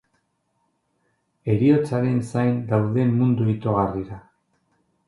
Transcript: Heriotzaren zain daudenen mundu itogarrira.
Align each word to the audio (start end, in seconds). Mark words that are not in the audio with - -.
Heriotzaren 1.51 2.17
zain 2.33 2.59
daudenen 2.73 3.17
mundu 3.21 3.51
itogarrira. 3.57 4.21